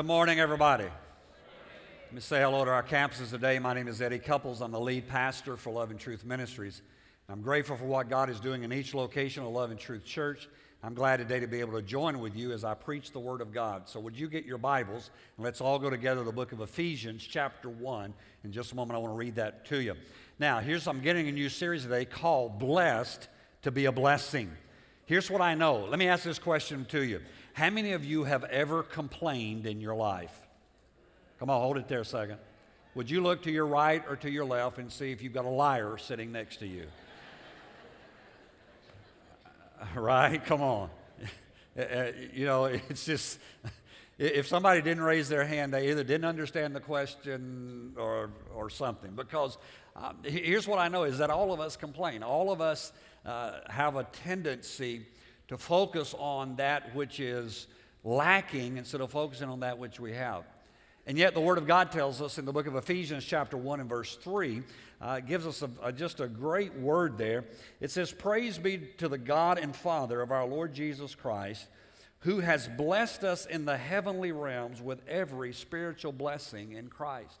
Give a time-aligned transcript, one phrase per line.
[0.00, 0.84] Good morning, everybody.
[0.84, 3.58] Let me say hello to our campuses today.
[3.58, 4.62] My name is Eddie Couples.
[4.62, 6.80] I'm the lead pastor for Love and Truth Ministries.
[7.28, 10.48] I'm grateful for what God is doing in each location of Love and Truth Church.
[10.82, 13.42] I'm glad today to be able to join with you as I preach the Word
[13.42, 13.90] of God.
[13.90, 16.62] So, would you get your Bibles and let's all go together to the book of
[16.62, 18.14] Ephesians, chapter 1.
[18.44, 19.96] In just a moment, I want to read that to you.
[20.38, 23.28] Now, here's I'm getting a new series today called Blessed
[23.60, 24.50] to be a Blessing.
[25.04, 25.84] Here's what I know.
[25.90, 27.20] Let me ask this question to you
[27.52, 30.34] How many of you have ever complained in your life?
[31.38, 32.38] Come on, hold it there a second.
[32.94, 35.44] Would you look to your right or to your left and see if you've got
[35.44, 36.84] a liar sitting next to you?
[39.94, 40.44] right?
[40.44, 40.90] Come on.
[41.78, 43.38] Uh, uh, you know, it's just,
[44.18, 49.12] if somebody didn't raise their hand, they either didn't understand the question or, or something.
[49.14, 49.56] Because
[49.94, 52.24] um, here's what I know is that all of us complain.
[52.24, 52.92] All of us
[53.24, 55.06] uh, have a tendency
[55.50, 57.66] to focus on that which is
[58.04, 60.44] lacking instead of focusing on that which we have.
[61.08, 63.80] And yet, the Word of God tells us in the book of Ephesians, chapter 1
[63.80, 64.62] and verse 3,
[65.00, 67.46] uh, gives us a, a, just a great word there.
[67.80, 71.66] It says, Praise be to the God and Father of our Lord Jesus Christ,
[72.20, 77.40] who has blessed us in the heavenly realms with every spiritual blessing in Christ.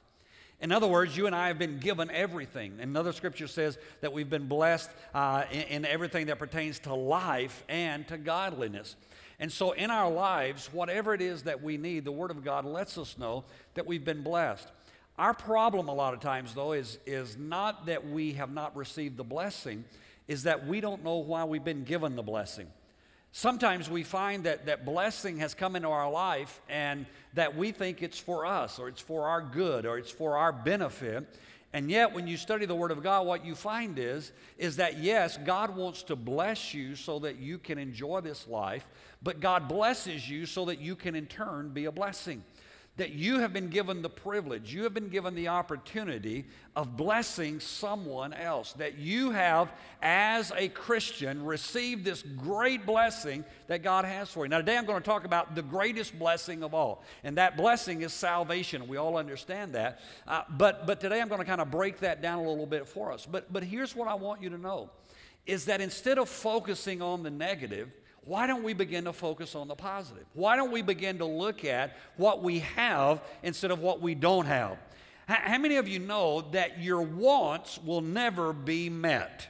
[0.60, 2.78] In other words, you and I have been given everything.
[2.80, 7.64] Another scripture says that we've been blessed uh, in, in everything that pertains to life
[7.68, 8.96] and to godliness.
[9.38, 12.66] And so, in our lives, whatever it is that we need, the Word of God
[12.66, 14.68] lets us know that we've been blessed.
[15.16, 19.16] Our problem, a lot of times, though, is, is not that we have not received
[19.16, 19.84] the blessing,
[20.28, 22.66] is that we don't know why we've been given the blessing.
[23.32, 28.02] Sometimes we find that, that blessing has come into our life and that we think
[28.02, 31.26] it's for us or it's for our good or it's for our benefit.
[31.72, 34.98] And yet, when you study the Word of God, what you find is, is that
[34.98, 38.88] yes, God wants to bless you so that you can enjoy this life,
[39.22, 42.42] but God blesses you so that you can in turn be a blessing
[43.00, 46.44] that you have been given the privilege, you have been given the opportunity
[46.76, 48.74] of blessing someone else.
[48.74, 49.72] That you have,
[50.02, 54.50] as a Christian, received this great blessing that God has for you.
[54.50, 58.02] Now, today I'm going to talk about the greatest blessing of all, and that blessing
[58.02, 58.86] is salvation.
[58.86, 60.00] We all understand that.
[60.28, 62.86] Uh, but, but today I'm going to kind of break that down a little bit
[62.86, 63.24] for us.
[63.24, 64.90] But, but here's what I want you to know
[65.46, 67.90] is that instead of focusing on the negative,
[68.30, 70.24] why don't we begin to focus on the positive?
[70.34, 74.46] Why don't we begin to look at what we have instead of what we don't
[74.46, 74.78] have?
[75.26, 79.48] How many of you know that your wants will never be met?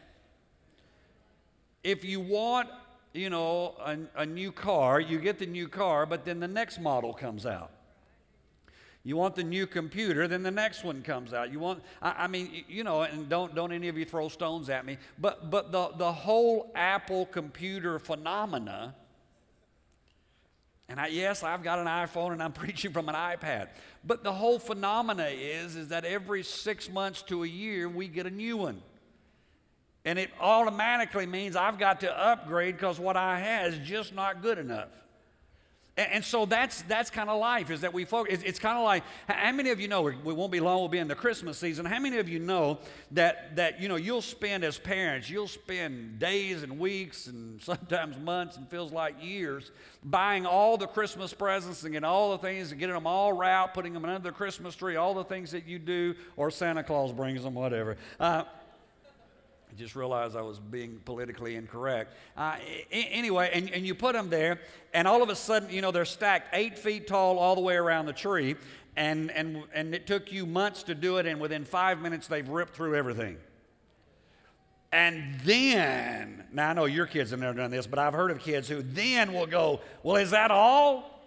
[1.85, 2.71] If you want,
[3.13, 6.81] you know, a, a new car, you get the new car, but then the next
[6.81, 7.73] model comes out.
[9.03, 11.51] You want the new computer, then the next one comes out.
[11.51, 14.69] You want, I, I, mean, you know, and don't, don't any of you throw stones
[14.69, 18.95] at me, but, but the, the whole Apple computer phenomena,
[20.87, 23.69] and I, yes, I've got an iPhone and I'm preaching from an iPad,
[24.05, 28.27] but the whole phenomena is, is that every six months to a year, we get
[28.27, 28.83] a new one.
[30.05, 34.43] And it automatically means I've got to upgrade because what I have is just not
[34.43, 34.89] good enough.
[35.97, 38.35] And, so that's, that's kind of life, is that we focus.
[38.35, 40.89] It's, it's kind of like, how many of you know, we won't be long, we'll
[40.89, 41.85] be in the Christmas season.
[41.85, 42.79] How many of you know
[43.11, 48.17] that, that, you know, you'll spend as parents, you'll spend days and weeks and sometimes
[48.19, 49.73] months and feels like years
[50.05, 53.75] buying all the Christmas presents and getting all the things and getting them all wrapped,
[53.75, 57.13] putting them under the Christmas tree, all the things that you do, or Santa Claus
[57.13, 57.97] brings them, whatever.
[58.19, 58.45] Uh,
[59.81, 62.15] just realized I was being politically incorrect.
[62.37, 62.57] Uh,
[62.93, 64.61] anyway, and, and you put them there,
[64.95, 67.75] and all of a sudden, you know, they're stacked eight feet tall all the way
[67.75, 68.57] around the tree,
[68.97, 72.49] and, and, and it took you months to do it, and within five minutes, they've
[72.49, 73.39] ripped through everything.
[74.93, 78.41] And then, now I know your kids have never done this, but I've heard of
[78.41, 81.20] kids who then will go, Well, is that all?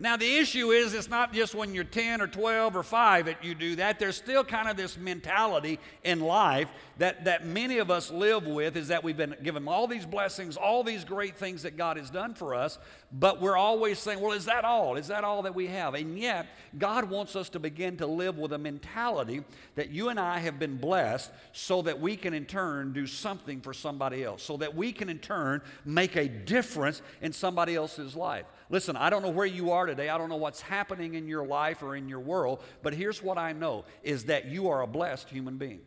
[0.00, 3.44] Now, the issue is it's not just when you're 10 or 12 or 5 that
[3.44, 3.98] you do that.
[3.98, 6.68] There's still kind of this mentality in life
[6.98, 10.56] that, that many of us live with is that we've been given all these blessings,
[10.56, 12.78] all these great things that God has done for us,
[13.10, 14.96] but we're always saying, well, is that all?
[14.96, 15.94] Is that all that we have?
[15.94, 16.46] And yet,
[16.76, 19.44] God wants us to begin to live with a mentality
[19.76, 23.62] that you and I have been blessed so that we can in turn do something
[23.62, 28.14] for somebody else, so that we can in turn make a difference in somebody else's
[28.14, 28.44] life.
[28.68, 30.10] Listen, I don't know where you are today.
[30.10, 33.38] I don't know what's happening in your life or in your world, but here's what
[33.38, 35.80] I know is that you are a blessed human being.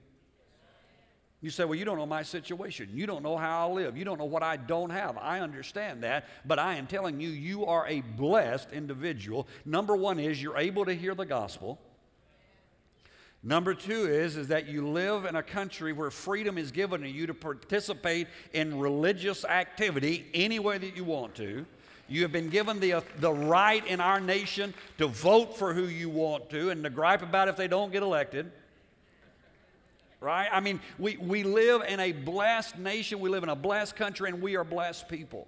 [1.42, 2.90] You say, Well, you don't know my situation.
[2.94, 3.98] You don't know how I live.
[3.98, 5.18] You don't know what I don't have.
[5.18, 9.48] I understand that, but I am telling you, you are a blessed individual.
[9.66, 11.80] Number one is you're able to hear the gospel.
[13.44, 17.10] Number two is, is that you live in a country where freedom is given to
[17.10, 21.66] you to participate in religious activity any way that you want to.
[22.08, 26.08] You have been given the, the right in our nation to vote for who you
[26.08, 28.52] want to and to gripe about if they don't get elected.
[30.22, 30.48] Right?
[30.52, 34.30] I mean, we, we live in a blessed nation, we live in a blessed country,
[34.30, 35.48] and we are blessed people.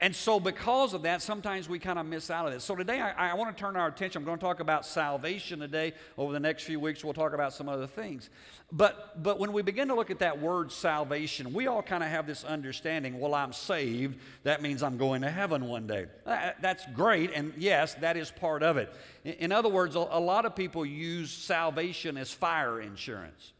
[0.00, 2.62] And so, because of that, sometimes we kind of miss out of this.
[2.62, 4.22] So, today I, I want to turn our attention.
[4.22, 5.92] I'm going to talk about salvation today.
[6.16, 8.30] Over the next few weeks, we'll talk about some other things.
[8.70, 12.10] But, but when we begin to look at that word salvation, we all kind of
[12.10, 14.20] have this understanding well, I'm saved.
[14.44, 16.06] That means I'm going to heaven one day.
[16.24, 17.32] That's great.
[17.34, 18.92] And yes, that is part of it.
[19.24, 23.52] In other words, a lot of people use salvation as fire insurance.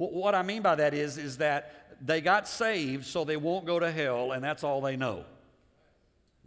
[0.00, 3.78] What I mean by that is, is that they got saved so they won't go
[3.78, 5.26] to hell, and that's all they know.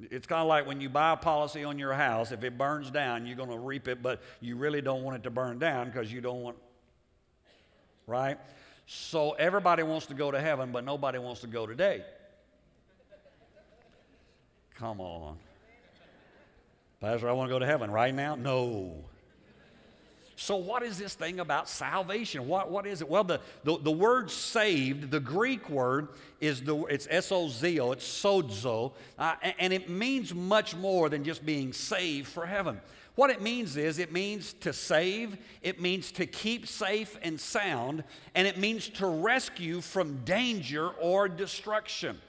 [0.02, 2.90] It's kind of like when you buy a policy on your house, if it burns
[2.90, 5.86] down, you're going to reap it, but you really don't want it to burn down
[5.86, 6.58] because you don't want,
[8.08, 8.40] right?
[8.88, 12.04] So everybody wants to go to heaven, but nobody wants to go today.
[14.80, 15.38] Come on.
[17.00, 18.34] Pastor, I want to go to heaven right now?
[18.34, 19.06] No.
[20.44, 22.50] So, what is this thing about salvation?
[22.50, 23.08] What, what is it?
[23.08, 26.10] Well, the, the, the word saved, the Greek word
[26.42, 31.46] is the, it's S-O-Z-O, it's sozo, uh, and, and it means much more than just
[31.46, 32.82] being saved for heaven.
[33.16, 38.04] What it means is it means to save, it means to keep safe and sound,
[38.36, 42.20] and it means to rescue from danger or destruction.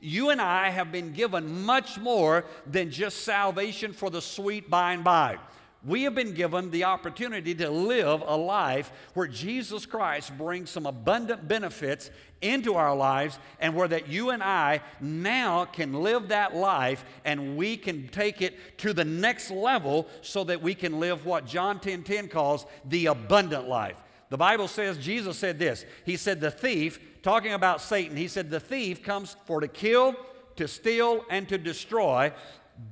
[0.00, 4.92] You and I have been given much more than just salvation for the sweet by
[4.92, 5.40] and by
[5.86, 10.86] we have been given the opportunity to live a life where Jesus Christ brings some
[10.86, 12.10] abundant benefits
[12.40, 17.56] into our lives and where that you and I now can live that life and
[17.56, 21.78] we can take it to the next level so that we can live what John
[21.78, 24.02] 10:10 10, 10 calls the abundant life.
[24.30, 25.84] The Bible says Jesus said this.
[26.04, 30.14] He said the thief talking about Satan, he said the thief comes for to kill,
[30.56, 32.32] to steal and to destroy,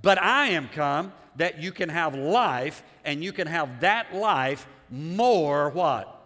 [0.02, 4.66] but I am come that you can have life and you can have that life
[4.90, 6.18] more what?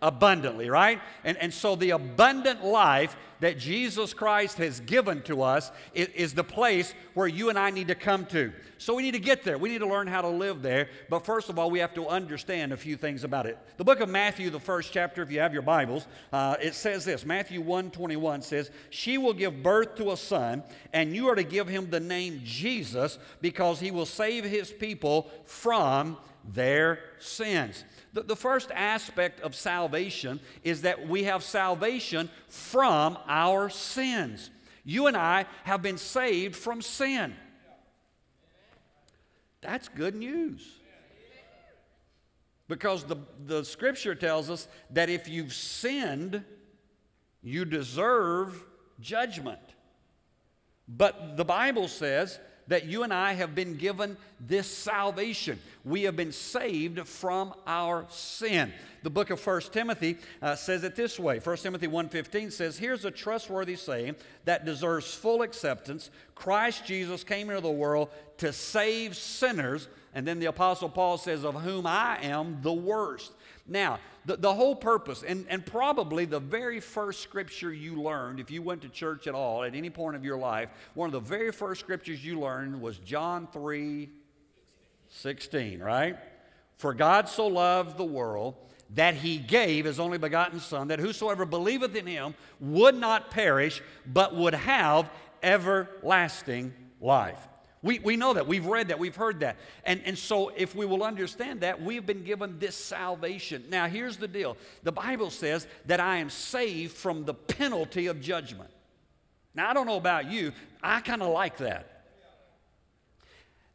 [0.00, 1.00] Abundantly, right?
[1.24, 6.34] And, and so the abundant life that Jesus Christ has given to us is, is,
[6.34, 8.52] the place where you and I need to come to.
[8.78, 9.58] So we need to get there.
[9.58, 10.88] We need to learn how to live there.
[11.08, 13.58] But first of all, we have to understand a few things about it.
[13.76, 17.04] The book of Matthew, the first chapter, if you have your Bibles, uh, it says
[17.04, 20.62] this Matthew 1 21 says, She will give birth to a son,
[20.92, 25.30] and you are to give him the name Jesus because he will save his people
[25.44, 26.16] from
[26.54, 27.84] their sins.
[28.12, 34.50] The, the first aspect of salvation is that we have salvation from our sins.
[34.84, 37.34] You and I have been saved from sin.
[39.60, 40.66] That's good news.
[42.68, 43.16] Because the,
[43.46, 46.44] the scripture tells us that if you've sinned,
[47.42, 48.62] you deserve
[49.00, 49.58] judgment.
[50.86, 52.38] But the Bible says
[52.68, 55.58] that you and I have been given this salvation.
[55.84, 58.72] We have been saved from our sin.
[59.02, 61.38] The book of 1 Timothy uh, says it this way.
[61.38, 66.10] 1 Timothy 1.15 says, Here's a trustworthy saying that deserves full acceptance.
[66.34, 69.88] Christ Jesus came into the world to save sinners.
[70.14, 73.32] And then the Apostle Paul says, Of whom I am the worst.
[73.66, 73.98] Now,
[74.28, 78.60] the, the whole purpose, and, and probably the very first scripture you learned, if you
[78.60, 81.50] went to church at all at any point of your life, one of the very
[81.50, 84.10] first scriptures you learned was John 3
[85.10, 86.18] 16, right?
[86.76, 88.56] For God so loved the world
[88.94, 93.82] that he gave his only begotten Son, that whosoever believeth in him would not perish,
[94.04, 95.10] but would have
[95.42, 97.48] everlasting life.
[97.82, 98.46] We, we know that.
[98.46, 98.98] We've read that.
[98.98, 99.56] We've heard that.
[99.84, 103.64] And, and so, if we will understand that, we've been given this salvation.
[103.70, 108.20] Now, here's the deal the Bible says that I am saved from the penalty of
[108.20, 108.70] judgment.
[109.54, 112.04] Now, I don't know about you, I kind of like that.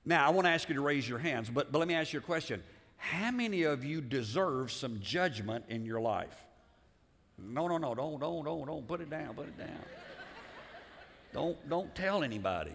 [0.05, 2.11] Now, I want to ask you to raise your hands, but, but let me ask
[2.11, 2.61] you a question.
[2.97, 6.45] How many of you deserve some judgment in your life?
[7.37, 9.79] No, no, no, don't, don't, don't, don't put it down, put it down.
[11.33, 12.73] don't, don't tell anybody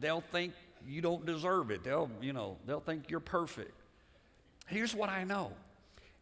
[0.00, 0.52] they'll think
[0.86, 1.84] you don't deserve it.
[1.84, 3.72] They'll, you know, they'll think you're perfect.
[4.66, 5.52] Here's what I know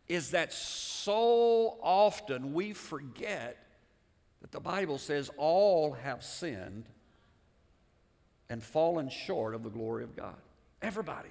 [0.07, 3.57] is that so often we forget
[4.43, 6.85] that the Bible says all have sinned
[8.51, 10.37] and fallen short of the glory of God.
[10.83, 11.31] Everybody.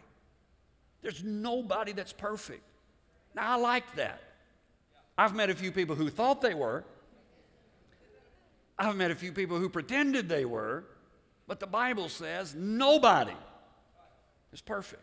[1.03, 2.63] There's nobody that's perfect.
[3.35, 4.21] Now, I like that.
[5.17, 6.83] I've met a few people who thought they were.
[8.79, 10.85] I've met a few people who pretended they were.
[11.47, 13.35] But the Bible says nobody
[14.51, 15.01] is perfect.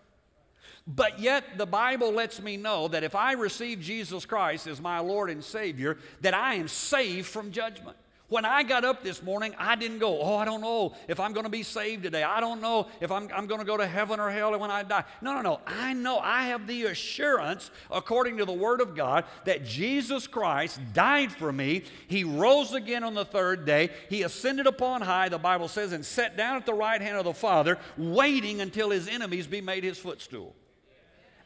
[0.86, 4.98] But yet, the Bible lets me know that if I receive Jesus Christ as my
[4.98, 7.96] Lord and Savior, that I am saved from judgment.
[8.30, 11.32] When I got up this morning, I didn't go, oh, I don't know if I'm
[11.32, 12.22] going to be saved today.
[12.22, 14.84] I don't know if I'm, I'm going to go to heaven or hell when I
[14.84, 15.02] die.
[15.20, 15.60] No, no, no.
[15.66, 20.80] I know I have the assurance, according to the Word of God, that Jesus Christ
[20.94, 21.82] died for me.
[22.06, 23.90] He rose again on the third day.
[24.08, 27.24] He ascended upon high, the Bible says, and sat down at the right hand of
[27.24, 30.54] the Father, waiting until his enemies be made his footstool.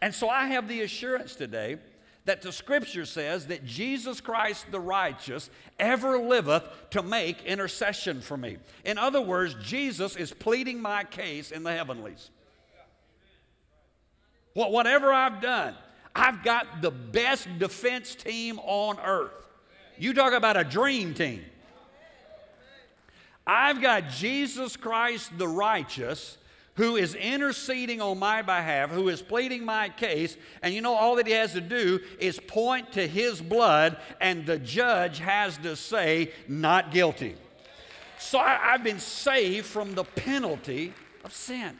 [0.02, 1.78] And so I have the assurance today
[2.24, 8.36] that the scripture says that Jesus Christ the righteous ever liveth to make intercession for
[8.36, 8.56] me.
[8.84, 12.30] In other words, Jesus is pleading my case in the heavenlies.
[14.54, 15.74] Well, whatever I've done,
[16.14, 19.32] I've got the best defense team on earth.
[19.98, 21.44] You talk about a dream team.
[23.46, 26.38] I've got Jesus Christ the righteous
[26.76, 31.16] who is interceding on my behalf, who is pleading my case, and you know, all
[31.16, 35.76] that he has to do is point to his blood, and the judge has to
[35.76, 37.36] say, not guilty.
[38.18, 40.92] So I, have been saved from the penalty
[41.24, 41.78] of sin.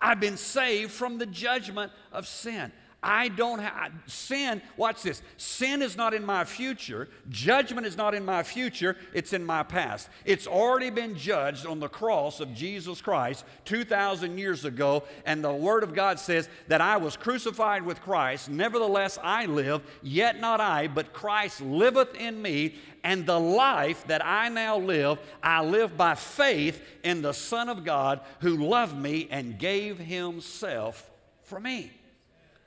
[0.00, 2.72] I've been saved from the judgment of sin.
[3.02, 4.62] I don't have sin.
[4.76, 5.22] Watch this.
[5.36, 7.08] Sin is not in my future.
[7.30, 8.96] Judgment is not in my future.
[9.12, 10.08] It's in my past.
[10.24, 15.02] It's already been judged on the cross of Jesus Christ 2,000 years ago.
[15.26, 18.48] And the Word of God says that I was crucified with Christ.
[18.48, 22.76] Nevertheless, I live, yet not I, but Christ liveth in me.
[23.02, 27.84] And the life that I now live, I live by faith in the Son of
[27.84, 31.10] God who loved me and gave himself
[31.42, 31.90] for me.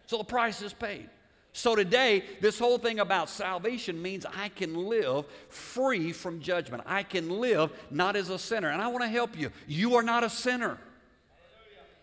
[0.05, 1.09] So the price is paid.
[1.53, 6.83] So today, this whole thing about salvation means I can live free from judgment.
[6.85, 8.69] I can live not as a sinner.
[8.69, 9.51] And I want to help you.
[9.65, 10.77] You are not a sinner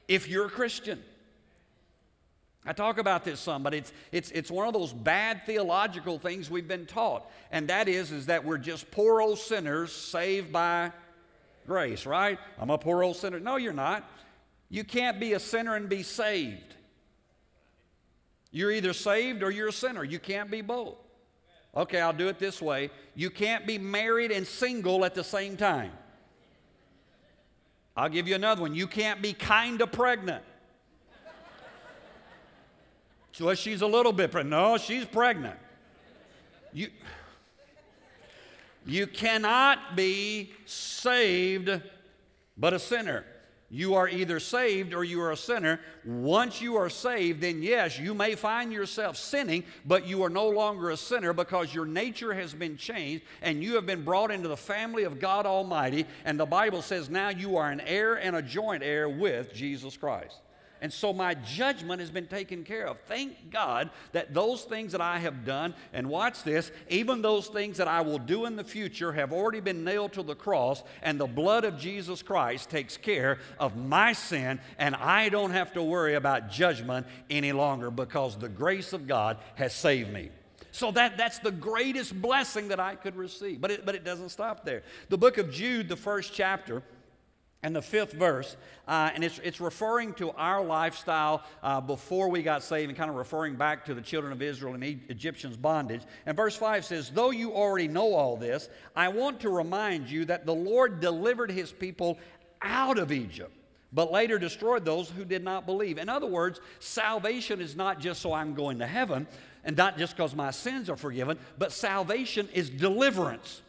[0.09, 1.03] if you're a Christian.
[2.65, 6.49] I talk about this some, but it's, it's, it's one of those bad theological things
[6.49, 7.29] we've been taught.
[7.51, 10.93] And that is, is that we're just poor old sinners saved by
[11.67, 12.39] grace, right?
[12.59, 13.41] I'm a poor old sinner.
[13.41, 14.09] No, you're not.
[14.71, 16.77] You can't be a sinner and be saved.
[18.53, 20.05] You're either saved or you're a sinner.
[20.05, 20.97] You can't be both.
[21.75, 22.91] Okay, I'll do it this way.
[23.15, 25.93] You can't be married and single at the same time.
[27.97, 28.75] I'll give you another one.
[28.75, 30.45] You can't be kind of pregnant.
[33.33, 34.51] So she's a little bit pregnant.
[34.51, 35.59] No, she's pregnant.
[36.75, 36.89] You,
[38.85, 41.81] you cannot be saved
[42.59, 43.25] but a sinner
[43.73, 45.81] you are either saved or you are a sinner.
[46.05, 50.47] Once you are saved, then yes, you may find yourself sinning, but you are no
[50.51, 54.47] longer a sinner because your nature has been changed and you have been brought into
[54.47, 56.05] the family of God Almighty.
[56.27, 59.97] And the Bible says now you are an heir and a joint heir with Jesus
[59.97, 60.37] Christ.
[60.83, 62.99] And so my judgment has been taken care of.
[63.07, 67.77] Thank God that those things that I have done, and watch this, even those things
[67.79, 71.21] that I will do in the future have already been nailed to the cross, and
[71.21, 75.85] the blood of Jesus Christ takes care of my sin, and I don't have to
[75.85, 80.31] worry about judgment any longer because the grace of God has saved me.
[80.73, 83.61] So that, that's the greatest blessing that I could receive.
[83.61, 84.83] But it, but it doesn't stop there.
[85.11, 86.83] The book of Jude, the first chapter,
[87.63, 88.57] and the fifth verse,
[88.89, 93.09] uh, and it's, it's referring to our lifestyle uh, before we got saved and kind
[93.09, 96.03] of referring back to the children of Israel and Egyptians' bondage.
[96.27, 100.25] And verse 5 says, Though you already know all this, I want to remind you
[100.25, 102.19] that the Lord delivered his people
[102.63, 103.53] out of Egypt,
[103.93, 105.99] but later destroyed those who did not believe.
[105.99, 109.29] In other words, salvation is not just so I'm going to heaven,
[109.65, 113.63] and not just because my sins are forgiven, but salvation is deliverance.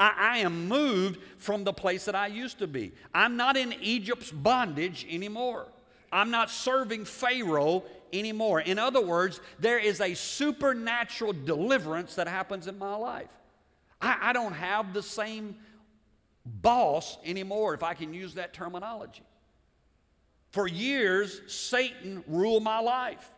[0.00, 2.92] I, I, am moved from the place that I used to be.
[3.12, 5.68] I'm not in Egypt's bondage anymore.
[6.10, 8.62] I'm not serving Pharaoh anymore.
[8.62, 13.30] In other words, there is a supernatural deliverance that happens in my life.
[14.00, 15.56] I, I don't have the same
[16.46, 19.22] boss anymore, if I can use that terminology.
[20.50, 23.30] For years, Satan ruled my life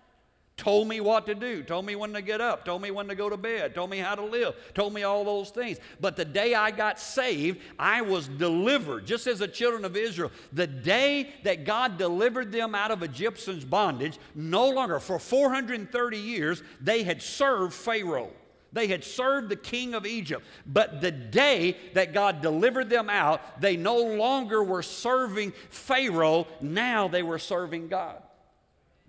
[0.63, 3.17] told me what to do, told me when to get up, told me when to
[3.17, 5.79] go to bed, told me how to live, told me all those things.
[6.01, 10.31] But the day I got saved, I was delivered, just as the children of Israel.
[10.53, 16.63] The day that God delivered them out of Egyptians' bondage, no longer, for 430 years,
[16.81, 18.31] they had served Pharaoh.
[18.73, 20.47] They had served the king of Egypt.
[20.65, 26.47] But the day that God delivered them out, they no longer were serving Pharaoh.
[26.61, 28.23] Now they were serving God.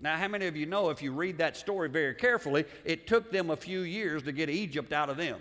[0.04, 3.32] Now, how many of you know if you read that story very carefully, it took
[3.32, 5.40] them a few years to get Egypt out of them?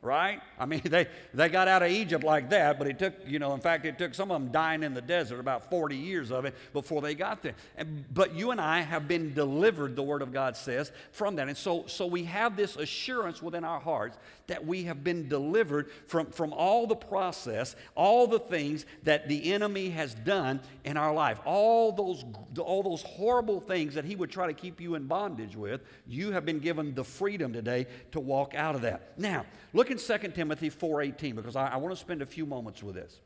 [0.00, 0.40] Right?
[0.58, 3.54] I mean, they, they got out of Egypt like that, but it took, you know,
[3.54, 6.44] in fact, it took some of them dying in the desert, about 40 years of
[6.44, 7.54] it, before they got there.
[7.76, 11.48] And, but you and I have been delivered, the Word of God says, from that.
[11.48, 15.90] And so, so we have this assurance within our hearts that we have been delivered
[16.06, 21.12] from, from all the process, all the things that the enemy has done in our
[21.12, 22.24] life, all those,
[22.58, 25.82] all those horrible things that he would try to keep you in bondage with.
[26.06, 29.18] You have been given the freedom today to walk out of that.
[29.18, 29.44] Now,
[29.88, 32.94] look in 2 Timothy 4.18 because I, I want to spend a few moments with
[32.94, 33.20] this.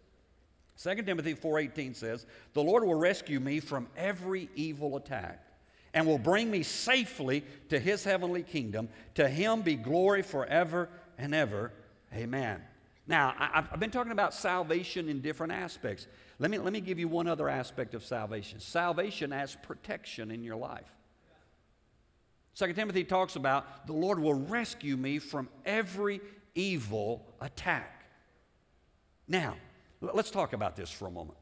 [0.82, 5.44] 2 Timothy 4:18 says, "The Lord will rescue me from every evil attack
[5.92, 8.88] and will bring me safely to his heavenly kingdom.
[9.16, 10.88] To him be glory forever
[11.18, 11.72] and ever.
[12.14, 12.62] Amen.
[13.06, 16.06] Now, I've been talking about salvation in different aspects.
[16.38, 20.42] Let me, let me give you one other aspect of salvation salvation as protection in
[20.42, 20.90] your life.
[22.54, 26.20] 2 Timothy talks about the Lord will rescue me from every
[26.54, 28.04] evil attack.
[29.28, 29.56] Now,
[30.00, 31.38] let's talk about this for a moment.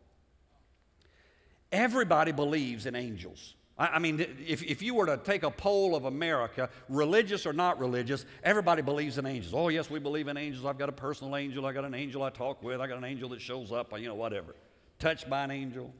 [1.73, 3.55] Everybody believes in angels.
[3.81, 7.81] I, mean, if, if you were to take a poll of America, religious or not
[7.81, 9.55] religious, everybody believes in angels.
[9.55, 10.67] Oh, yes, we believe in angels.
[10.67, 11.64] I've got a personal angel.
[11.64, 12.79] I got an angel I talk with.
[12.79, 14.55] I got an angel that shows up, you know, whatever.
[14.99, 15.95] Touched by an angel.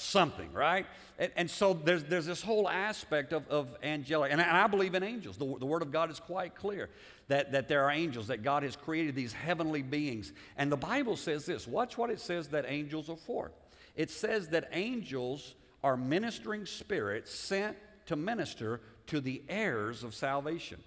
[0.00, 0.86] Something, right?
[1.18, 4.30] And, and so there's, there's this whole aspect of, of angelic.
[4.30, 5.36] And I, and I believe in angels.
[5.36, 6.88] The, the Word of God is quite clear
[7.26, 10.32] that, that there are angels, that God has created these heavenly beings.
[10.56, 13.50] And the Bible says this watch what it says that angels are for.
[13.96, 17.76] It says that angels are ministering spirits sent
[18.06, 20.78] to minister to the heirs of salvation.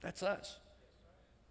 [0.00, 0.58] That's us.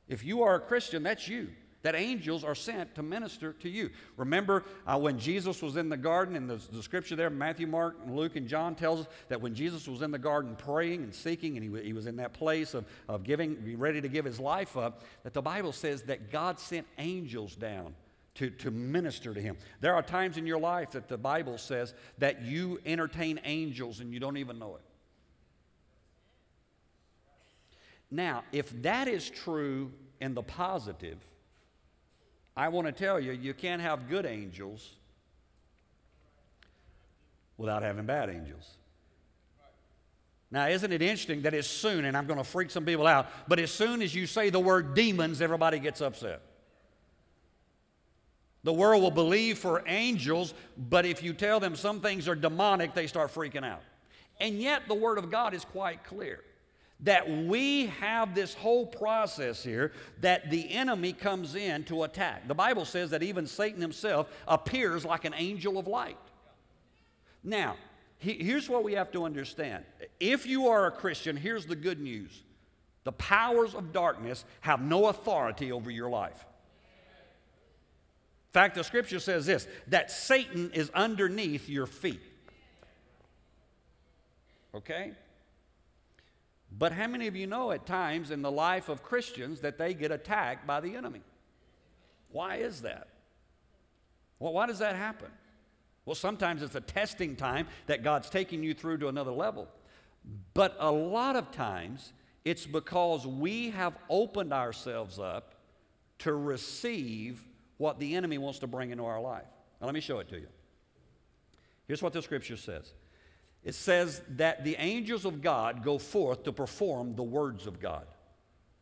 [0.07, 1.49] If you are a Christian, that's you.
[1.87, 3.91] That angels are sent to minister to you.
[4.17, 7.95] Remember uh, when Jesus was in the garden, and the, the scripture there, Matthew, Mark,
[8.03, 11.15] and Luke, and John tells us that when Jesus was in the garden praying and
[11.15, 14.37] seeking, and he, he was in that place of, of giving, ready to give his
[14.37, 17.95] life up, that the Bible says that God sent angels down
[18.35, 19.55] to, to minister to him.
[19.79, 24.13] There are times in your life that the Bible says that you entertain angels and
[24.13, 24.81] you don't even know it.
[28.11, 31.19] Now, if that is true in the positive,
[32.57, 34.95] I want to tell you, you can't have good angels
[37.55, 38.67] without having bad angels.
[40.49, 43.27] Now, isn't it interesting that as soon, and I'm going to freak some people out,
[43.47, 46.41] but as soon as you say the word demons, everybody gets upset.
[48.63, 50.55] The world will believe for angels,
[50.89, 53.83] but if you tell them some things are demonic, they start freaking out.
[54.39, 56.41] And yet, the Word of God is quite clear
[57.01, 62.47] that we have this whole process here that the enemy comes in to attack.
[62.47, 66.17] The Bible says that even Satan himself appears like an angel of light.
[67.43, 67.75] Now,
[68.17, 69.85] here's what we have to understand.
[70.19, 72.43] If you are a Christian, here's the good news
[73.03, 76.45] the powers of darkness have no authority over your life
[78.47, 82.19] In fact, the scripture says this that Satan is underneath your feet.
[84.75, 85.13] Okay?
[86.71, 89.93] But how many of you know at times in the life of Christians that they
[89.93, 91.21] get attacked by the enemy?
[92.29, 93.07] Why is that?
[94.39, 95.29] Well, why does that happen?
[96.05, 99.67] Well, sometimes it's a testing time that God's taking you through to another level.
[100.53, 102.13] But a lot of times
[102.45, 105.55] it's because we have opened ourselves up
[106.19, 107.43] to receive
[107.77, 109.45] what the enemy wants to bring into our life.
[109.79, 110.47] Now, let me show it to you.
[111.87, 112.93] Here's what the scripture says
[113.67, 118.05] it says that the angels of God go forth to perform the words of God.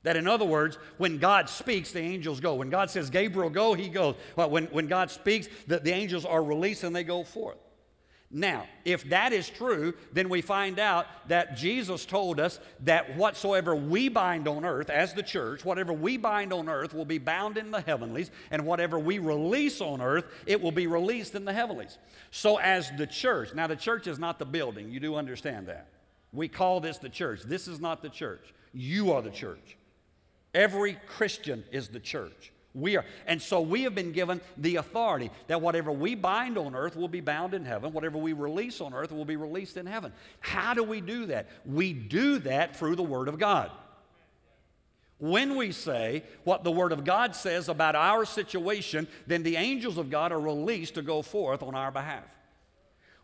[0.03, 2.53] That, in other words, when God speaks, the angels go.
[2.53, 4.13] When God says, Gabriel, go, he goes.
[4.35, 7.57] Well, when, when God speaks, the, the angels are released and they go forth.
[8.31, 13.75] Now, if that is true, then we find out that Jesus told us that whatsoever
[13.75, 17.57] we bind on earth as the church, whatever we bind on earth will be bound
[17.57, 21.53] in the heavenlies, and whatever we release on earth, it will be released in the
[21.53, 21.97] heavenlies.
[22.31, 25.87] So, as the church, now the church is not the building, you do understand that.
[26.33, 27.43] We call this the church.
[27.43, 28.53] This is not the church.
[28.73, 29.77] You are the church.
[30.53, 32.51] Every Christian is the church.
[32.75, 33.05] We are.
[33.25, 37.07] And so we have been given the authority that whatever we bind on earth will
[37.07, 37.93] be bound in heaven.
[37.93, 40.11] Whatever we release on earth will be released in heaven.
[40.41, 41.47] How do we do that?
[41.65, 43.71] We do that through the Word of God.
[45.17, 49.97] When we say what the Word of God says about our situation, then the angels
[49.97, 52.25] of God are released to go forth on our behalf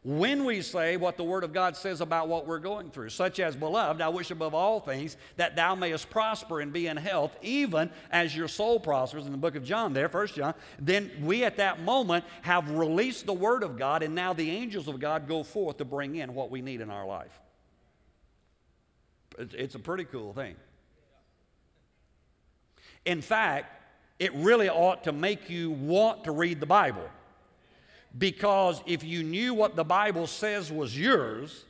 [0.03, 3.39] when we say what the Word of God says about what we're going through, such
[3.39, 7.37] as, Beloved, I wish above all things that thou mayest prosper and be in health,
[7.43, 11.43] even as your soul prospers, in the book of John there, First John, then we
[11.43, 15.27] at that moment have released the Word of God, and now the angels of God
[15.27, 17.39] go forth to bring in what we need in our life.
[19.37, 20.55] It's a pretty cool thing.
[23.05, 23.83] In fact,
[24.17, 27.07] it really ought to make you want to read the Bible.
[28.17, 31.65] Because if you knew what the Bible says was yours,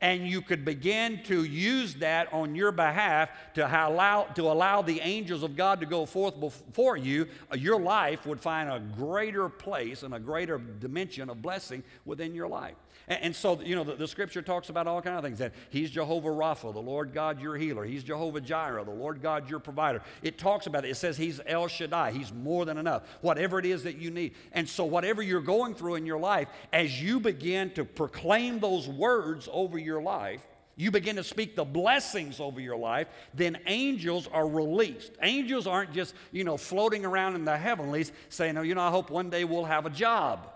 [0.00, 5.00] and you could begin to use that on your behalf to allow, to allow the
[5.00, 9.48] angels of God to go forth before you, uh, your life would find a greater
[9.48, 12.76] place and a greater dimension of blessing within your life.
[13.08, 15.52] And, and so, you know, the, the, scripture talks about all kinds of things that
[15.70, 17.84] He's Jehovah Rapha, the Lord God your healer.
[17.84, 20.02] He's Jehovah Jireh, the Lord God your provider.
[20.22, 20.90] It talks about it.
[20.90, 22.12] It says He's El Shaddai.
[22.12, 23.02] He's more than enough.
[23.20, 24.34] Whatever it is that you need.
[24.52, 28.88] And so, whatever you're going through in your life, as you begin to proclaim those
[28.88, 30.46] words over your life,
[30.78, 35.12] you begin to speak the blessings over your life, then angels are released.
[35.22, 38.90] Angels aren't just, you know, floating around in the heavenlies saying, oh, you know, I
[38.90, 40.50] hope one day we'll have a job.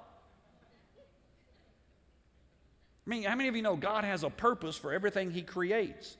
[3.06, 6.16] I mean, how many of you know God has a purpose for everything He creates?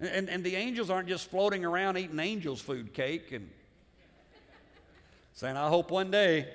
[0.00, 3.50] And, and the angels aren't just floating around eating angels' food cake and
[5.34, 6.48] saying, I hope one day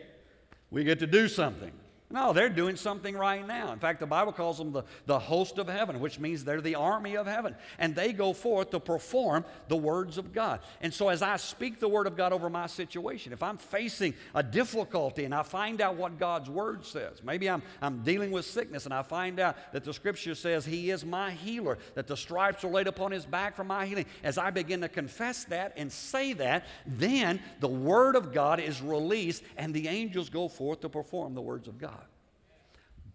[0.71, 1.71] we get to do something.
[2.11, 3.73] No, they're doing something right now.
[3.73, 6.75] In fact, the Bible calls them the, the host of heaven, which means they're the
[6.75, 7.55] army of heaven.
[7.79, 10.59] And they go forth to perform the words of God.
[10.81, 14.13] And so, as I speak the word of God over my situation, if I'm facing
[14.35, 18.45] a difficulty and I find out what God's word says, maybe I'm, I'm dealing with
[18.45, 22.15] sickness and I find out that the scripture says He is my healer, that the
[22.15, 24.05] stripes are laid upon His back for my healing.
[24.23, 28.79] As I begin to confess that and say that, then the word of God is
[28.79, 32.04] released and the angels go forth to perform the words of God.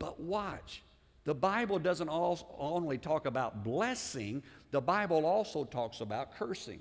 [0.01, 0.83] But watch,
[1.25, 6.81] the Bible doesn't only talk about blessing, the Bible also talks about cursing.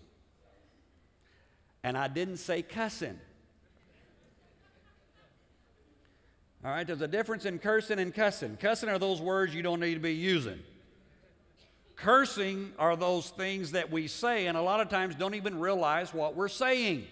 [1.83, 3.19] And I didn't say cussing.
[6.63, 8.57] All right, there's a difference in cursing and cussing.
[8.57, 10.59] Cussing are those words you don't need to be using.
[11.95, 16.13] Cursing are those things that we say, and a lot of times don't even realize
[16.13, 17.05] what we're saying.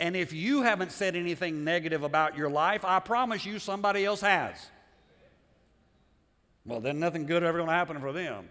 [0.00, 4.22] And if you haven't said anything negative about your life, I promise you somebody else
[4.22, 4.56] has.
[6.64, 8.48] Well, then nothing good ever going to happen for them.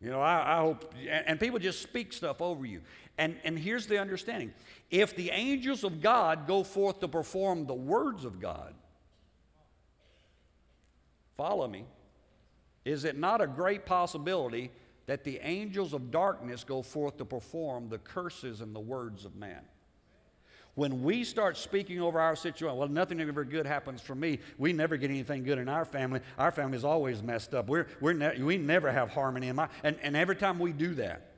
[0.00, 2.82] You know, I, I hope, and, and, people just speak stuff over you.
[3.18, 4.52] And, and here's the understanding
[4.90, 8.74] if the angels of God go forth to perform the words of God,
[11.36, 11.84] follow me,
[12.84, 14.70] is it not a great possibility
[15.06, 19.34] that the angels of darkness go forth to perform the curses and the words of
[19.34, 19.62] man?
[20.74, 24.40] When we start speaking over our situation, well, nothing ever good happens for me.
[24.58, 26.20] We never get anything good in our family.
[26.36, 27.68] Our family is always messed up.
[27.68, 29.48] We're, we're ne- we never have harmony.
[29.48, 31.30] In my, and, and every time we do that,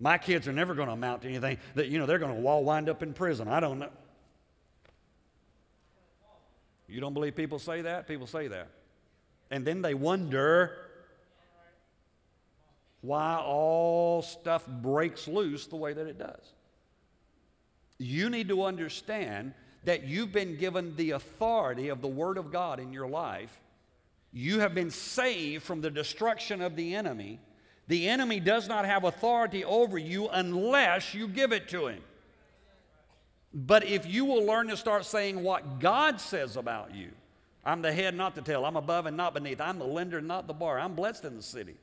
[0.00, 2.48] my kids are never going to amount to anything that, you know, they're going to
[2.48, 3.46] all wind up in prison.
[3.46, 3.90] I don't know.
[6.88, 8.08] You don't believe people say that?
[8.08, 8.68] People say that.
[9.50, 10.76] And then they wonder
[13.00, 16.53] why all stuff breaks loose the way that it does
[17.98, 19.54] you need to understand
[19.84, 23.60] that you've been given the authority of the Word of God in your life.
[24.32, 27.38] You have been saved from the destruction of the enemy.
[27.86, 32.02] The enemy does not have authority over you unless you give it to him.
[33.52, 37.10] But if you will learn to start saying what God says about you,
[37.64, 38.64] I'm the head, not the tail.
[38.64, 39.60] I'm above and not beneath.
[39.60, 40.78] I'm the lender, not the bar.
[40.78, 41.76] I'm blessed in the city.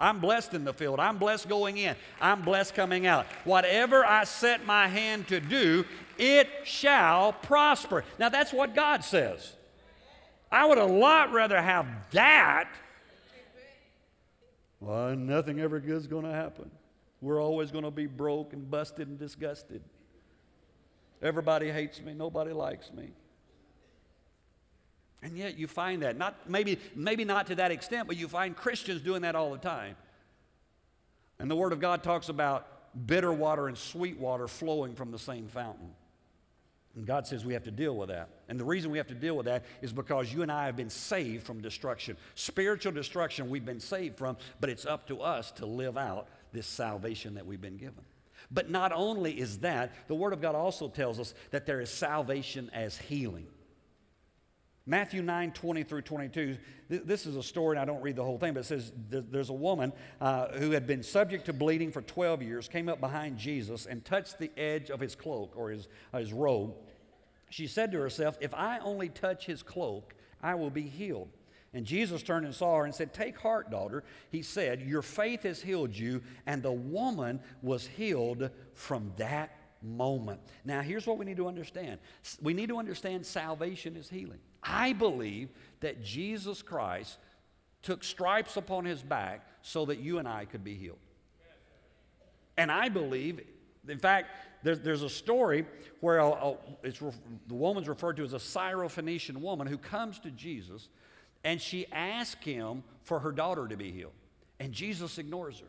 [0.00, 1.00] I'm blessed in the field.
[1.00, 1.96] I'm blessed going in.
[2.20, 3.26] I'm blessed coming out.
[3.44, 5.84] Whatever I set my hand to do,
[6.18, 8.04] it shall prosper.
[8.18, 9.54] Now, that's what God says.
[10.50, 12.68] I would a lot rather have that.
[14.80, 16.70] Well, nothing ever good is going to happen.
[17.20, 19.82] We're always going to be broke and busted and disgusted.
[21.20, 22.14] Everybody hates me.
[22.14, 23.10] Nobody likes me.
[25.22, 26.16] And yet you find that.
[26.16, 29.58] Not, maybe, maybe not to that extent, but you find Christians doing that all the
[29.58, 29.96] time.
[31.38, 32.66] And the Word of God talks about
[33.06, 35.90] bitter water and sweet water flowing from the same fountain.
[36.94, 38.28] And God says we have to deal with that.
[38.48, 40.76] And the reason we have to deal with that is because you and I have
[40.76, 42.16] been saved from destruction.
[42.34, 46.66] Spiritual destruction we've been saved from, but it's up to us to live out this
[46.66, 48.04] salvation that we've been given.
[48.50, 51.90] But not only is that, the Word of God also tells us that there is
[51.90, 53.46] salvation as healing.
[54.88, 56.56] Matthew 9, 20 through 22,
[56.88, 58.90] th- this is a story, and I don't read the whole thing, but it says
[59.10, 62.88] th- there's a woman uh, who had been subject to bleeding for 12 years, came
[62.88, 66.74] up behind Jesus and touched the edge of his cloak or his, uh, his robe.
[67.50, 71.28] She said to herself, If I only touch his cloak, I will be healed.
[71.74, 74.04] And Jesus turned and saw her and said, Take heart, daughter.
[74.30, 76.22] He said, Your faith has healed you.
[76.46, 80.40] And the woman was healed from that moment.
[80.64, 81.98] Now, here's what we need to understand
[82.40, 84.40] we need to understand salvation is healing.
[84.62, 85.48] I believe
[85.80, 87.18] that Jesus Christ
[87.82, 90.98] took stripes upon his back so that you and I could be healed.
[92.56, 93.40] And I believe,
[93.86, 94.30] in fact,
[94.64, 95.64] there's, there's a story
[96.00, 100.30] where a, a, it's, the woman's referred to as a Syrophoenician woman who comes to
[100.30, 100.88] Jesus
[101.44, 104.12] and she asks him for her daughter to be healed.
[104.58, 105.66] And Jesus ignores her.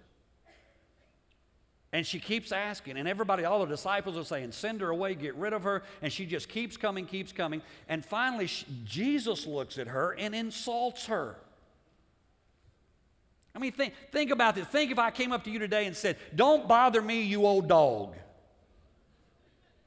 [1.91, 5.35] And she keeps asking, and everybody, all the disciples are saying, Send her away, get
[5.35, 5.83] rid of her.
[6.01, 7.63] And she just keeps coming, keeps coming.
[7.87, 11.37] And finally, she, Jesus looks at her and insults her.
[13.55, 14.67] I mean, think, think about this.
[14.67, 17.67] Think if I came up to you today and said, Don't bother me, you old
[17.67, 18.15] dog.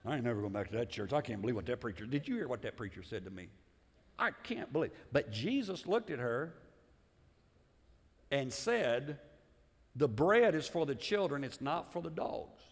[0.04, 1.12] I ain't never going back to that church.
[1.12, 2.26] I can't believe what that preacher did.
[2.26, 3.46] You hear what that preacher said to me?
[4.18, 4.90] I can't believe.
[5.12, 6.54] But Jesus looked at her
[8.32, 9.18] and said,
[9.96, 12.62] The bread is for the children, it's not for the dogs.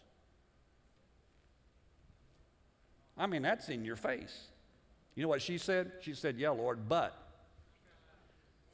[3.18, 4.48] I mean, that's in your face.
[5.14, 5.92] You know what she said?
[6.00, 7.14] She said, Yeah, Lord, but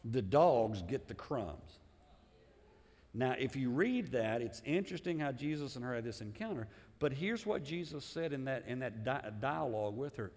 [0.04, 1.80] the dogs get the crumbs.
[3.12, 6.68] Now, if you read that, it's interesting how Jesus and her had this encounter.
[6.98, 10.30] But here's what Jesus said in that, in that di- dialogue with her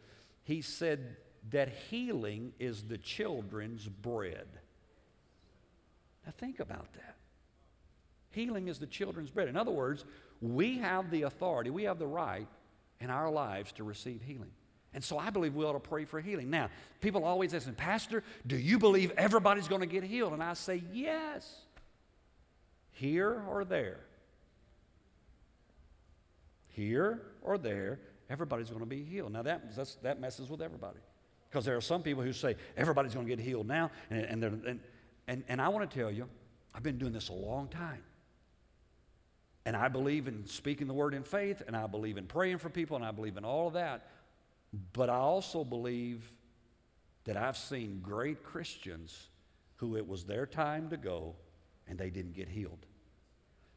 [0.43, 1.17] He said
[1.52, 4.48] that healing is the children's bread.
[6.26, 7.18] Now, think about that.
[8.32, 9.48] Healing is the children's bread.
[9.48, 10.06] In other words,
[10.42, 12.48] we have the authority, we have the right
[13.00, 14.52] in our lives to receive healing.
[14.94, 16.50] And so I believe we ought to pray for healing.
[16.50, 20.34] Now, people always ask me, Pastor, do you believe everybody's going to get healed?
[20.34, 21.62] And I say, yes.
[22.92, 24.00] Here or there.
[26.70, 29.32] Here or there, everybody's going to be healed.
[29.32, 31.00] Now, that, that messes with everybody.
[31.50, 33.92] Because there are some people who say, everybody's going to get healed now.
[34.10, 34.80] And, and, and,
[35.28, 36.28] and, and I want to tell you,
[36.74, 38.02] I've been doing this a long time.
[39.69, 42.69] And I believe in speaking the word in faith, and I believe in praying for
[42.69, 44.08] people, and I believe in all of that.
[44.93, 46.27] But I also believe
[47.25, 49.27] that I've seen great Christians
[49.75, 51.36] who it was their time to go
[51.88, 52.84] and they didn't get healed.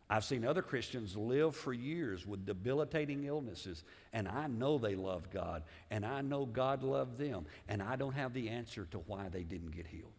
[0.09, 5.29] I've seen other Christians live for years with debilitating illnesses, and I know they love
[5.31, 9.29] God, and I know God loved them, and I don't have the answer to why
[9.29, 10.15] they didn't get healed.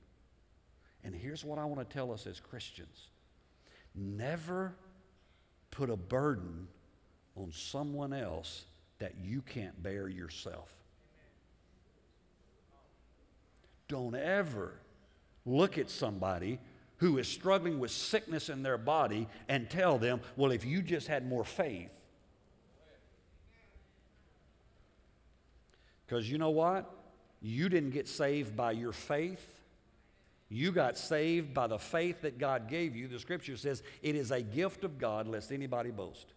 [1.03, 3.07] And here's what I want to tell us as Christians
[3.95, 4.75] never
[5.73, 6.67] put a burden
[7.35, 8.65] on someone else
[8.99, 10.71] that you can't bear yourself.
[13.87, 14.73] Don't ever
[15.45, 16.59] look at somebody
[16.97, 21.07] who is struggling with sickness in their body and tell them, well, if you just
[21.07, 21.91] had more faith.
[26.05, 26.89] Because you know what?
[27.41, 29.62] You didn't get saved by your faith.
[30.53, 33.07] You got saved by the faith that God gave you.
[33.07, 36.27] The scripture says it is a gift of God, lest anybody boast.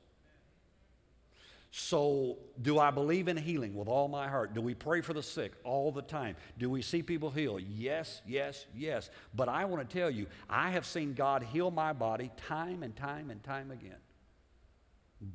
[1.71, 4.55] So, do I believe in healing with all my heart?
[4.55, 6.37] Do we pray for the sick all the time?
[6.57, 7.61] Do we see people heal?
[7.61, 9.11] Yes, yes, yes.
[9.35, 12.97] But I want to tell you, I have seen God heal my body time and
[12.97, 14.01] time and time again.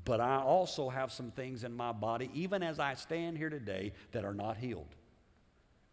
[0.05, 3.93] But I also have some things in my body, even as I stand here today,
[4.11, 4.95] that are not healed.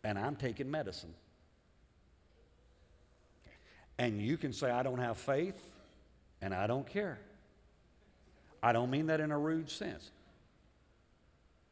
[0.04, 1.12] And I'm taking medicine.
[3.98, 5.60] And you can say, I don't have faith,
[6.40, 7.18] and I don't care.
[8.62, 10.10] I don't mean that in a rude sense.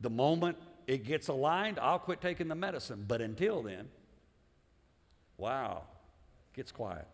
[0.01, 3.05] The moment it gets aligned, I'll quit taking the medicine.
[3.07, 3.89] But until then,
[5.37, 5.83] wow,
[6.55, 7.07] gets quiet.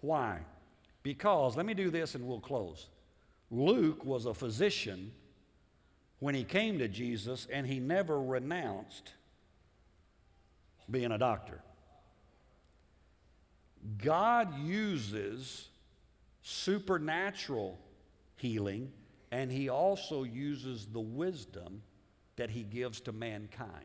[0.00, 0.40] Why?
[1.02, 2.88] Because, let me do this and we'll close.
[3.50, 5.10] Luke was a physician
[6.20, 9.12] when he came to Jesus, and he never renounced
[10.90, 11.60] being a doctor.
[14.02, 15.68] God uses
[16.42, 17.78] supernatural
[18.36, 18.92] healing
[19.30, 21.82] and he also uses the wisdom
[22.36, 23.84] that he gives to mankind.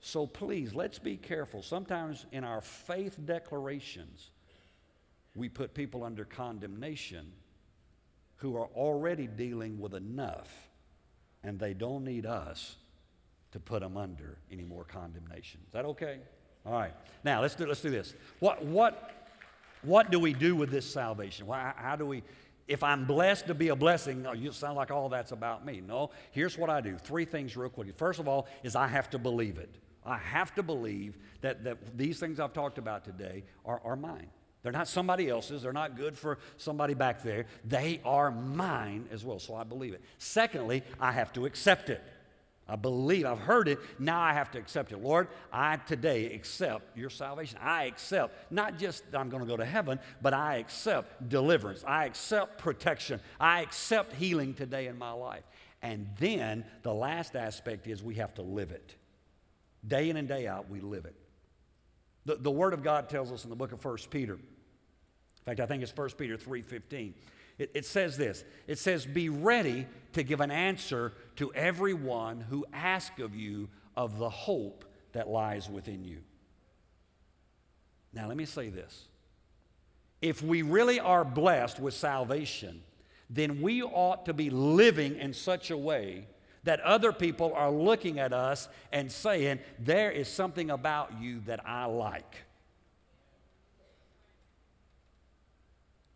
[0.00, 1.62] So please, let's be careful.
[1.62, 4.30] Sometimes in our faith declarations,
[5.34, 7.32] we put people under condemnation
[8.36, 10.68] who are already dealing with enough,
[11.42, 12.76] and they don't need us
[13.50, 15.60] to put them under any more condemnation.
[15.66, 16.20] Is that okay?
[16.68, 16.92] All right.
[17.24, 18.14] Now let's do let's do this.
[18.40, 19.10] What what
[19.82, 21.46] what do we do with this salvation?
[21.46, 22.22] How, how do we
[22.66, 25.80] if I'm blessed to be a blessing, oh, you sound like all that's about me.
[25.84, 26.98] No, here's what I do.
[26.98, 27.96] Three things real quick.
[27.96, 29.74] First of all, is I have to believe it.
[30.04, 34.28] I have to believe that, that these things I've talked about today are, are mine.
[34.62, 35.62] They're not somebody else's.
[35.62, 37.46] They're not good for somebody back there.
[37.64, 39.38] They are mine as well.
[39.38, 40.02] So I believe it.
[40.18, 42.02] Secondly, I have to accept it.
[42.68, 44.98] I believe, I've heard it, now I have to accept it.
[44.98, 47.58] Lord, I today accept your salvation.
[47.62, 51.82] I accept not just I'm going to go to heaven, but I accept deliverance.
[51.86, 53.20] I accept protection.
[53.40, 55.44] I accept healing today in my life.
[55.80, 58.96] And then the last aspect is we have to live it.
[59.86, 61.14] Day in and day out, we live it.
[62.26, 65.60] The, the Word of God tells us in the book of 1 Peter, in fact,
[65.60, 67.14] I think it's 1 Peter 3:15.
[67.58, 68.44] It, it says this.
[68.66, 74.18] It says, "Be ready to give an answer to everyone who asks of you of
[74.18, 76.18] the hope that lies within you."
[78.12, 79.06] Now, let me say this.
[80.20, 82.82] If we really are blessed with salvation,
[83.30, 86.26] then we ought to be living in such a way
[86.64, 91.66] that other people are looking at us and saying, There is something about you that
[91.66, 92.36] I like.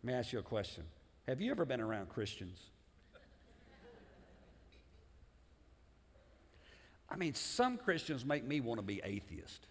[0.03, 0.83] Let me ask you a question
[1.27, 2.59] Have you ever been around Christians?
[7.09, 9.67] I mean, some Christians make me want to be atheist.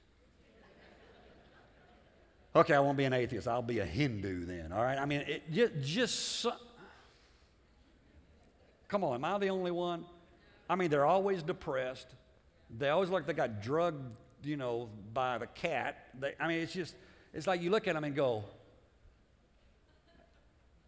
[2.55, 3.49] Okay, I won't be an atheist.
[3.49, 4.99] I'll be a Hindu then, all right?
[4.99, 6.47] I mean, it just, just
[8.89, 10.05] come on, am I the only one?
[10.69, 12.09] I mean, they're always depressed.
[12.79, 16.09] They always look like they got drugged, you know, by the cat.
[16.19, 16.95] They, I mean, it's just,
[17.33, 18.45] it's like you look at them and go,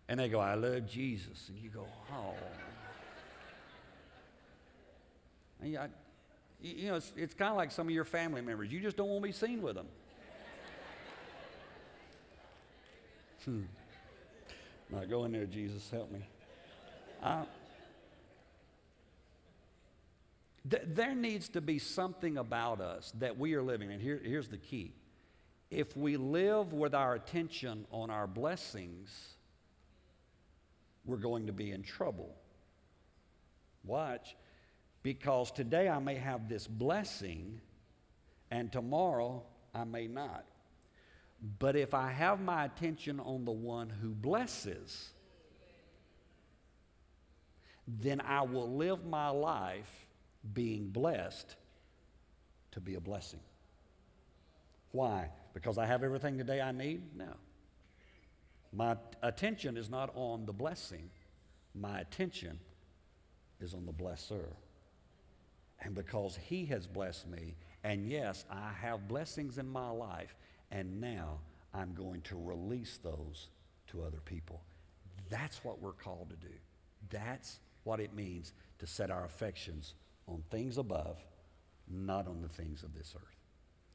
[0.09, 1.49] and they go, I love Jesus.
[1.49, 2.35] And you go, oh.
[5.61, 5.88] And you, I,
[6.61, 8.71] you know, it's, it's kind of like some of your family members.
[8.71, 9.87] You just don't want to be seen with them.
[13.45, 13.62] Hmm.
[14.90, 16.21] Now go in there, Jesus, help me.
[20.69, 24.49] Th- there needs to be something about us that we are living, and here, here's
[24.49, 24.93] the key.
[25.71, 29.34] If we live with our attention on our blessings,
[31.05, 32.35] we're going to be in trouble.
[33.85, 34.37] Watch,
[35.03, 37.61] because today I may have this blessing,
[38.51, 39.43] and tomorrow
[39.75, 40.45] I may not.
[41.59, 45.11] But if I have my attention on the one who blesses,
[47.87, 50.07] then I will live my life
[50.55, 51.57] being blessed
[52.73, 53.40] to be a blessing.
[54.93, 55.29] Why?
[55.53, 57.03] Because I have everything today I need?
[57.14, 57.35] No.
[58.74, 61.10] My attention is not on the blessing,
[61.74, 62.58] my attention
[63.60, 64.46] is on the blesser.
[65.80, 70.34] And because he has blessed me, and yes, I have blessings in my life,
[70.70, 71.38] and now
[71.72, 73.48] I'm going to release those
[73.88, 74.62] to other people.
[75.28, 76.54] That's what we're called to do.
[77.10, 79.94] That's what it means to set our affections
[80.26, 81.18] on things above,
[81.88, 83.43] not on the things of this earth.